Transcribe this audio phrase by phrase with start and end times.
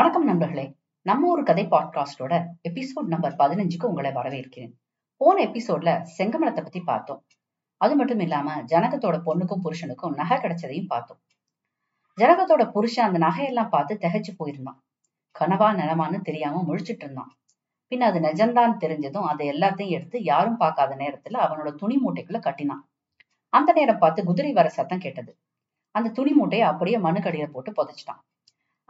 [0.00, 0.76] வணக்கம் நண்பர்களே.
[1.02, 4.72] நம்ம ஒரு கதை பாட்காஸ்டோட எபிசோட் நம்பர் பதினஞ்சுக்கு உங்களை வரவேற்கிறேன்.
[5.16, 7.26] போன எபிசோட்ல செங்கமலத்தை பத்தி பார்த்தோம்.
[7.76, 11.20] அது மட்டும் இல்லாம ஜனகத்தோட பொண்ணுக்கும் புருஷனுக்கும் நகை கிடைச்சதையும் பார்த்தோம்.
[12.20, 14.80] ஜனகத்தோட புருஷன் அந்த நகையெல்லாம் பார்த்து திகைச்சு போயிருந்தான்.
[15.40, 17.38] கனவா நிலமான்னு தெரியாம முழிச்சிட்டு இருந்தான்.
[17.88, 22.88] பின் அது நிஜம்தான் தெரிஞ்சதும் அதை எல்லாத்தையும் எடுத்து யாரும் பார்க்காத நேரத்துல அவனோட துணி மூட்டைக்குள்ள கட்டினான்.
[23.48, 25.38] அந்த நேரம் பார்த்து குதிரை வர சத்தம் கேட்டது.
[25.90, 28.20] அந்த துணி மூட்டையை அப்படியே மண்ணுக்கடியில போட்டு புதைச்சிட்டான்.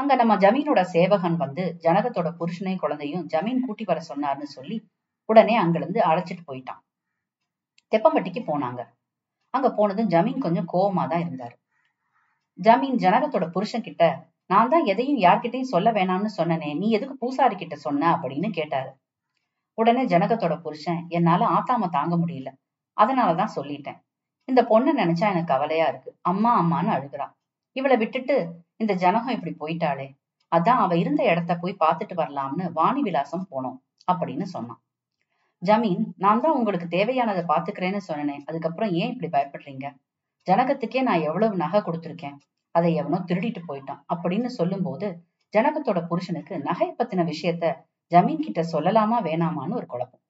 [0.01, 4.77] அங்க நம்ம ஜமீனோட சேவகன் வந்து ஜனகத்தோட புருஷனையும் குழந்தையும் ஜமீன் கூட்டி வர சொன்னார்னு சொல்லி
[5.29, 6.80] உடனே அங்கிருந்து அழைச்சிட்டு போயிட்டான்.
[7.93, 8.80] தெப்பம்பட்டிக்கு போனாங்க.
[9.55, 11.57] அங்க போனதும் ஜமீன் கொஞ்சம் கோவமா தான் இருந்தாரு.
[12.59, 14.05] ஜமீன் ஜனகத்தோட புருஷன் கிட்ட
[14.47, 18.12] நான் தான் எதையும் யார்கிட்டயும் சொல்ல வேணாம்னு சொன்னனே நீ எதுக்கு பூசாரி கிட்ட சொன்ன?
[18.15, 18.91] அப்படின்னு கேட்டாரு.
[19.79, 22.52] உடனே ஜனகத்தோட புருஷன் என்னால ஆத்தாம தாங்க முடியல.
[22.96, 24.01] அதனாலதான் சொல்லிட்டேன்.
[24.48, 26.10] இந்த பொண்ணை நினைச்சா எனக்கு கவலையா இருக்கு.
[26.21, 27.35] அம்மா அம்மான்னு அழுகுறான்
[27.77, 28.37] இவளை விட்டுட்டு
[28.77, 30.06] இந்த ஜனகம் இப்படி போயிட்டாளே.
[30.52, 34.80] அதான் அவ இருந்த இடத்த போய் பார்த்துட்டு வரலாம்னு வாணி விலாசம் போனோம் அப்படின்னு சொன்னான்.
[35.63, 39.87] ஜமீன் நான் தான் உங்களுக்கு தேவையானதை பாத்துக்கிறேன்னு சொன்னேன் அதுக்கப்புறம் ஏன் இப்படி பயப்படுறீங்க?
[40.46, 42.37] ஜனகத்துக்கே நான் எவ்வளவு நகை கொடுத்துருக்கேன்
[42.74, 45.07] அதை எவனோ திருடிட்டு போயிட்டான் அப்படின்னு சொல்லும் போது
[45.54, 47.65] ஜனகத்தோட புருஷனுக்கு நகை பத்தின விஷயத்த
[48.13, 50.23] ஜமீன் கிட்ட சொல்லலாமா வேணாமான்னு ஒரு குழப்பம்.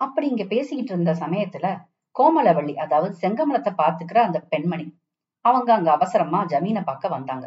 [0.00, 1.66] அப்படி இங்க பேசிக்கிட்டு இருந்த சமயத்துல
[2.16, 4.86] கோமலவள்ளி அதாவது செங்கமலத்தை பாத்துக்கிற அந்த பெண்மணி
[5.44, 7.46] அவங்க அங்க அவசரமா ஜமீனை பார்க்க வந்தாங்க.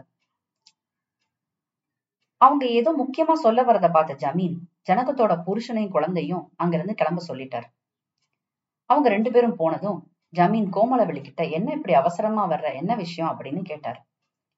[2.38, 4.56] அவங்க ஏதோ முக்கியமா சொல்ல வரத பார்த்த ஜமீன்
[4.90, 7.68] ஜனகத்தோட புருஷனையும் குழந்தையும் அங்கிருந்து கிளம்ப சொல்லிட்டாரு.
[8.86, 10.00] அவங்க ரெண்டு பேரும் போனதும்
[10.34, 12.76] ஜமீன் கோமலவெளி கிட்ட என்ன இப்படி அவசரமா வர்ற?
[12.76, 13.32] என்ன விஷயம்?
[13.32, 14.00] அப்படின்னு கேட்டாரு.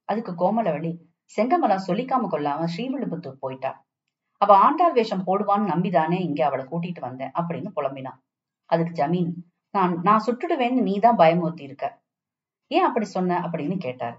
[0.05, 0.91] அதுக்கு கோமலவெளி
[1.37, 3.71] செங்கமலம் சொல்லிக்காம கொள்ளாம ஸ்ரீவில்லிபுத்தூர் போயிட்டா.
[4.37, 8.19] அவ ஆண்டாள் வேஷம் போடுவான்னு நம்பிதானே இங்க அவளை கூட்டிட்டு வந்தேன் அப்படின்னு புலம்பினான்.
[8.69, 9.31] அதுக்கு ஜமீன்
[9.69, 12.02] நான் நான் சுட்டுடுவேன்னு நீ தான் பயமுறுத்தி இருக்க
[12.67, 14.17] ஏன் அப்படி சொன்ன அப்படின்னு கேட்டாரு.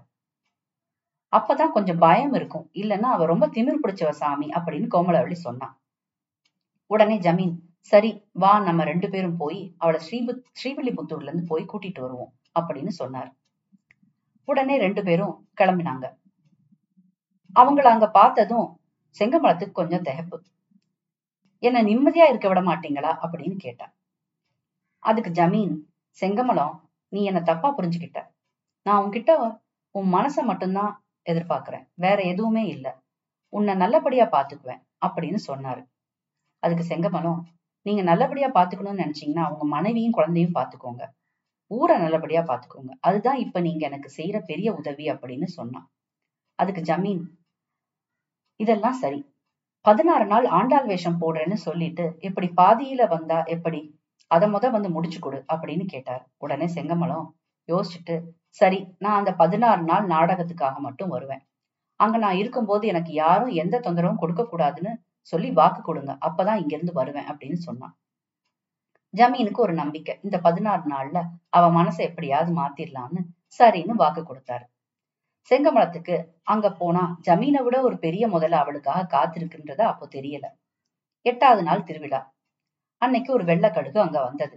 [1.35, 2.69] அப்பதான் கொஞ்சம் பயம் இருக்கும்.
[2.73, 5.81] இல்லைன்னா அவ ரொம்ப திமிர் பிடிச்சவ சாமி அப்படின்னு கோமலவள்ளி சொன்னான்.
[6.85, 12.33] உடனே ஜமீன் சரி வா நம்ம ரெண்டு பேரும் போய் அவளை ஸ்ரீபு ஸ்ரீவில்லிபுத்தூர்ல இருந்து போய் கூட்டிட்டு வருவோம்
[12.59, 13.35] அப்படின்னு சொன்னார்.
[14.45, 16.17] உடனே ரெண்டு பேரும் கிளம்பினாங்க.
[17.55, 18.79] அவங்கள அங்க பார்த்ததும்
[19.19, 20.37] செங்கமலத்துக்கு கொஞ்சம் திகப்பு.
[21.59, 23.17] என்ன நிம்மதியா இருக்க விட மாட்டீங்களா?
[23.21, 23.93] அப்படின்னு கேட்டா.
[24.99, 25.79] அதுக்கு ஜமீன்
[26.21, 28.34] செங்கமலம் நீ என்ன தப்பா புரிஞ்சுக்கிட்ட.
[28.85, 29.31] நான் உன்கிட்ட
[29.95, 30.91] உன் மனச மட்டும்தான்
[31.25, 31.85] எதிர்பார்க்கிறேன்.
[31.95, 32.87] வேற எதுவுமே இல்ல.
[33.53, 35.81] உன்னை நல்லபடியா பாத்துக்குவேன் அப்படின்னு சொன்னாரு.
[36.63, 37.41] அதுக்கு செங்கமலம்
[37.85, 41.03] நீங்க நல்லபடியா பாத்துக்கணும்னு நினைச்சீங்கன்னா அவங்க மனைவியும் குழந்தையும் பாத்துக்கோங்க
[41.71, 45.87] ஊரை நல்லபடியா பாத்துக்கோங்க அதுதான் இப்ப நீங்க எனக்கு செய்யற பெரிய உதவி அப்படின்னு சொன்னான்.
[46.59, 47.23] அதுக்கு ஜமீன்.
[48.59, 49.19] இதெல்லாம் சரி.
[49.85, 53.81] பதினாறு நாள் ஆண்டாள் வேஷம் போடுறேன்னு சொல்லிட்டு இப்படி பாதியில வந்தா எப்படி?
[54.31, 56.23] அத முத வந்து முடிச்சு கொடு அப்படின்னு கேட்டார்.
[56.37, 57.27] உடனே செங்கமலம்
[57.69, 58.15] யோசிச்சுட்டு
[58.55, 61.43] சரி நான் அந்த பதினாறு நாள் நாடகத்துக்காக மட்டும் வருவேன்.
[61.99, 64.91] அங்க நான் இருக்கும்போது எனக்கு யாரும் எந்த தொந்தரவும் கொடுக்க கூடாதுன்னு
[65.33, 66.11] சொல்லி வாக்கு கொடுங்க.
[66.27, 67.95] அப்பதான் இங்கிருந்து வருவேன் அப்படின்னு சொன்னான்.
[69.13, 70.19] ஜமீனுக்கு ஒரு நம்பிக்கை.
[70.21, 71.17] இந்த பதினாறு நாள்ல
[71.49, 73.21] அவ மனசை எப்படியாவது மாத்திரலாம்னு
[73.59, 74.65] சரின்னு வாக்கு கொடுத்தாரு.
[75.51, 80.45] செங்கமலத்துக்கு அங்க போனா ஜமீனை விட ஒரு பெரிய முதல்ல அவளுக்காக காத்திருக்குன்றத அப்போ தெரியல.
[81.25, 82.21] எட்டாவது நாள் திருவிழா.
[83.01, 84.55] அன்னைக்கு ஒரு வெள்ளக்கழுகு அங்க வந்தது.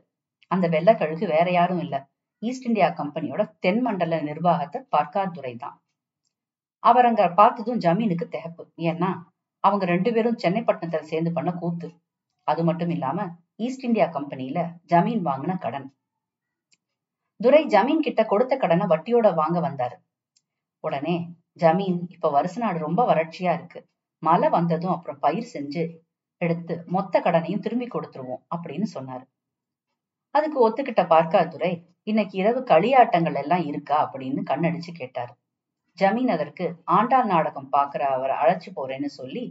[0.51, 1.97] அந்த வெள்ளக்கழுகு வேற யாரும் இல்ல.
[2.43, 5.77] ஈஸ்ட் இந்தியா கம்பெனியோட தென் மண்டல நிர்வாகத்தை பார்க்காதுரை தான்.
[6.83, 8.65] அவர் அங்க பார்த்ததும் ஜமீனுக்கு திகப்பு.
[8.91, 9.11] ஏன்னா
[9.65, 11.89] அவங்க ரெண்டு பேரும் சென்னை பட்டணத்துல சேர்ந்து பண்ண கூத்து.
[12.49, 13.21] அது மட்டும் இல்லாம
[13.57, 14.59] ஈஸ்ட் இந்தியா கம்பெனில
[14.93, 15.89] ஜமீன் வாங்கின கடன்.
[17.41, 19.97] துரை ஜமீன் கிட்ட கொடுத்த கடனை வட்டியோட வாங்க வந்தாரு.
[20.85, 21.17] உடனே
[21.61, 23.81] ஜமீன் இப்ப வருஷ நாடு ரொம்ப வறட்சியா இருக்கு.
[24.23, 25.83] மழை வந்ததும் அப்புறம் பயிர் செஞ்சு
[26.41, 29.25] எடுத்து மொத்த கடனையும் திரும்பி கொடுத்துருவோம் அப்படின்னு சொன்னாரு.
[30.39, 31.71] அதுக்கு ஒத்துக்கிட்ட பார்க்காதுரை
[32.03, 33.99] இன்னைக்கு இரவு களியாட்டங்கள் எல்லாம் இருக்கா?
[34.09, 35.33] அப்படின்னு கண்ணடிச்சு கேட்டாரு.
[35.99, 39.45] ஜமீன் அதற்கு ஆண்டாள் நாடகம் பாக்குற அவரை அழைச்சு போறேன்னு சொல்லி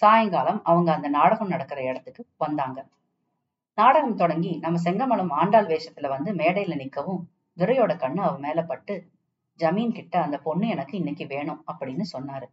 [0.00, 2.80] சாயங்காலம் அவங்க அந்த நாடகம் நடக்கிற இடத்துக்கு வந்தாங்க.
[3.78, 7.22] நாடகம் தொடங்கி நம்ம செங்கமலம் ஆண்டாள் வேஷத்துல வந்து மேடையில நிக்கவும்
[7.56, 8.94] துரையோட கண்ணு அவ மேல பட்டு
[9.58, 12.48] ஜமீன் கிட்ட அந்த பொண்ணு எனக்கு இன்னைக்கு வேணும் அப்படின்னு சொன்னாரு.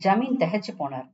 [0.00, 1.08] ஜமீன் திகைச்சு போனார்.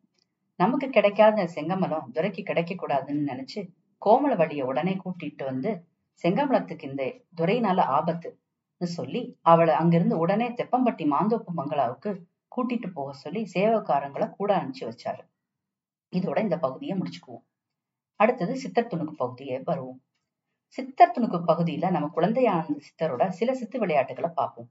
[0.60, 3.62] நமக்கு கிடைக்காத செங்கமலம் துரைக்கு கிடைக்க கூடாதுன்னு நினைச்சு
[4.06, 5.84] கோமலவழிய உடனே கூட்டிட்டு வந்து
[6.22, 12.22] செங்கமலத்துக்கு இந்த துரையினால ஆபத்துன்னு சொல்லி அவளை அங்கிருந்து உடனே தெப்பம்பட்டி மாந்தோப்பு மங்களாவுக்கு
[12.56, 15.20] கூட்டிட்டு போக சொல்லி சேவக்காரங்களை கூட அனுப்பிச்சு வச்சாரு.
[16.16, 17.44] இதோட இந்த பகுதியை முடிச்சுக்குவோம்.
[18.16, 20.02] அடுத்தது சித்தர் துணுக்கு பகுதியை வருவோம்.
[20.66, 24.70] சித்தர் துணுக்கு பகுதியில நம்ம குழந்தையானந்த சித்தரோட சில சித்து விளையாட்டுகளை பார்ப்போம்.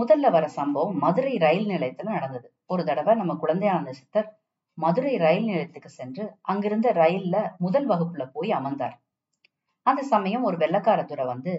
[0.00, 2.54] முதல்ல வர சம்பவம் மதுரை ரயில் நிலையத்துல நடந்தது.
[2.66, 4.37] ஒரு தடவை நம்ம குழந்தையானந்த சித்தர்
[4.78, 8.96] மதுரை ரயில் நிலையத்துக்கு சென்று அங்கிருந்த ரயில்ல முதல் வகுப்புல போய் அமர்ந்தார்.
[9.82, 11.52] அந்த சமயம் ஒரு வெள்ளக்கார துறை வந்து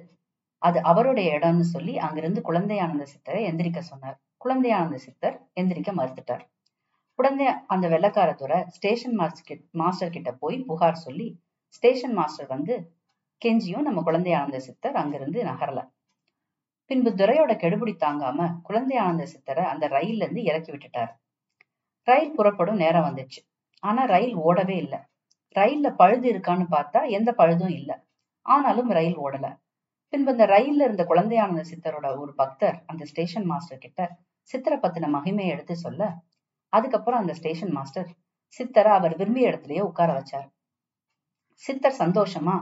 [0.61, 4.17] அது அவருடைய இடம்னு சொல்லி அங்கிருந்து குழந்தையானந்த சித்தரை எந்திரிக்க சொன்னார்.
[4.45, 6.43] குழந்தையானந்த சித்தர் எந்திரிக்க மறுத்துட்டார்.
[7.15, 11.27] உடனே அந்த வெள்ளக்கார துறை ஸ்டேஷன் மாஸ்டர் மாஸ்டர் கிட்ட போய் புகார் சொல்லி
[11.67, 12.75] ஸ்டேஷன் மாஸ்டர் வந்து
[13.45, 15.79] கெஞ்சியும் நம்ம குழந்தை ஆனந்த சித்தர் அங்கிருந்து நகரல.
[16.89, 21.11] பின்பு துரையோட கெடுபிடி தாங்காம குழந்தை ஆனந்த சித்தரை அந்த ரயில்ல இருந்து இறக்கி விட்டுட்டார்.
[22.07, 23.39] ரயில் புறப்படும் நேரம் வந்துச்சு.
[23.83, 24.99] ஆனா ரயில் ஓடவே இல்லை.
[25.55, 27.95] ரயில்ல பழுது இருக்கான்னு பார்த்தா எந்த பழுதும் இல்லை.
[28.45, 29.47] ஆனாலும் ரயில் ஓடல.
[30.13, 34.01] பின்பு இந்த ரயில்ல இருந்த குழந்தையானந்த சித்தரோட ஒரு பக்தர் அந்த ஸ்டேஷன் மாஸ்டர் கிட்ட
[34.49, 36.03] சித்தரை பத்தின மகிமையை எடுத்து சொல்ல
[36.73, 38.09] அதுக்கப்புறம் அந்த ஸ்டேஷன் மாஸ்டர்
[38.59, 40.47] சித்தரை அவர் விரும்பிய இடத்துலயே உட்கார வச்சார்.
[41.63, 42.55] சித்தர் சந்தோஷமா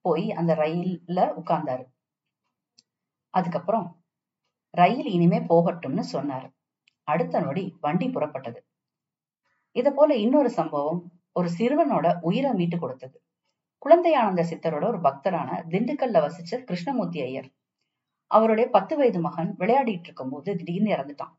[0.00, 1.84] போய் அந்த ரயில்ல உட்கார்ந்தாரு.
[3.34, 3.86] அதுக்கப்புறம்
[4.74, 6.48] ரயில் இனிமே போகட்டும்னு சொன்னாரு.
[7.04, 8.60] அடுத்த நொடி வண்டி புறப்பட்டது.
[9.72, 11.00] இத போல இன்னொரு சம்பவம்
[11.32, 13.22] ஒரு சிறுவனோட உயிரை மீட்டு கொடுத்தது.
[13.86, 17.48] குழந்தையானந்த சித்தரோட ஒரு பக்தரான திண்டுக்கல்ல வசிச்ச கிருஷ்ணமூர்த்தி ஐயர்.
[18.26, 21.34] அவருடைய பத்து வயது மகன் விளையாடிட்டு இருக்கும் போது திடீர்னு இறந்துட்டான்.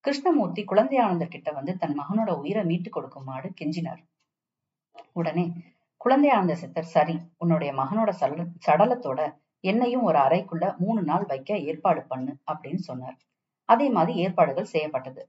[0.00, 4.00] கிருஷ்ணமூர்த்தி குழந்தையானந்தர் கிட்ட வந்து தன் மகனோட உயிரை மீட்டு கொடுக்குமாறு கெஞ்சினார்.
[5.12, 5.44] உடனே
[6.04, 7.16] குழந்தையானந்த சித்தர் சரி.
[7.38, 9.20] உன்னுடைய மகனோட சடல சடலத்தோட
[9.60, 13.18] என்னையும் ஒரு அறைக்குள்ள மூணு நாள் வைக்க ஏற்பாடு பண்ணு அப்படின்னு சொன்னார்.
[13.72, 15.22] அதே மாதிரி ஏற்பாடுகள் செய்யப்பட்டது.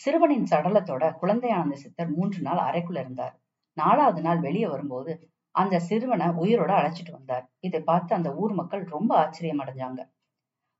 [0.00, 3.34] சிறுவனின் சடலத்தோட குழந்தையானந்த சித்தர் மூன்று நாள் அறைக்குள்ள இருந்தார்.
[3.76, 5.12] நாலாவது நாள் வெளியே வரும்போது
[5.54, 7.44] அந்த சிறுவனை உயிரோட அழைச்சிட்டு வந்தார்.
[7.60, 10.00] இதை பார்த்து அந்த ஊர் மக்கள் ரொம்ப ஆச்சரியம் அடைஞ்சாங்க.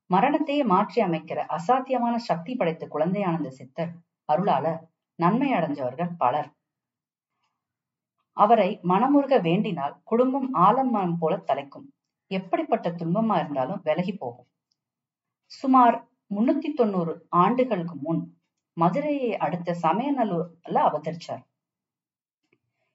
[0.09, 3.91] மரணத்தையே மாற்றி அமைக்கிற அசாத்தியமான சக்தி படைத்த குழந்தையானந்த சித்தர்
[4.29, 4.65] அருளால
[5.19, 6.49] நன்மை அடைஞ்சவர்கள் பலர்.
[8.37, 11.87] அவரை மனமுருக வேண்டினால் குடும்பம் ஆலமரம் போல தலைக்கும்.
[12.31, 14.49] எப்படிப்பட்ட துன்பமா இருந்தாலும் விலகி போகும்.
[15.51, 15.97] சுமார்
[16.35, 18.21] முன்னூத்தி தொண்ணூறு ஆண்டுகளுக்கு முன்
[18.77, 21.43] மதுரையை அடுத்த சமயநல்லூர்ல அவதரிச்சார்.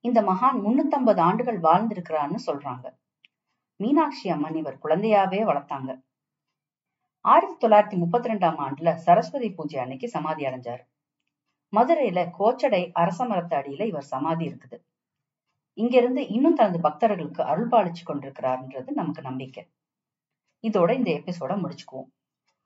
[0.01, 2.87] இந்த மகான் முன்னூத்தம்பது ஆண்டுகள் வாழ்ந்திருக்கிறான்னு சொல்றாங்க.
[3.77, 5.91] மீனாட்சி அம்மன் இவர் குழந்தையாவே வளர்த்தாங்க.
[7.21, 10.83] ஆயிரத்தி தொள்ளாயிரத்தி முப்பத்தி ரெண்டாம் ஆண்டுல சரஸ்வதி பூஜை அன்னைக்கு சமாதி அடைஞ்சார்.
[11.77, 14.79] மதுரையில கோச்சடை அரச மரத்து அடியில இவர் சமாதி இருக்குது.
[15.79, 19.65] இங்க இருந்து இன்னும் தனது பக்தர்களுக்கு அருள் பாலிச்சு கொண்டிருக்கிறார்ன்றது நமக்கு நம்பிக்கை.
[20.63, 22.11] இதோட இந்த எபிசோட முடிச்சுக்குவோம்.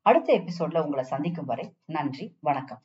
[0.02, 2.82] அடுத்த எபிசோட்ல உங்களை சந்திக்கும் வரை நன்றி வணக்கம்.